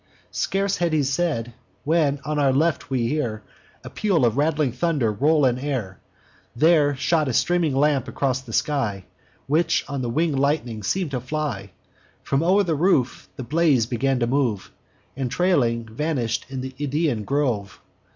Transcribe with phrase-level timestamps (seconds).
[0.31, 1.53] Scarce had he said,
[1.83, 3.43] when, on our left, we hear
[3.83, 5.99] A peal of rattling thunder roll in air:
[6.55, 9.05] There shot a streaming lamp along the sky,
[9.45, 11.69] Which on the winged lightning seem'd to fly;
[12.23, 14.71] From o'er the roof the blaze began to move,
[15.15, 17.79] And, trailing, vanish'd in th' Idaean grove.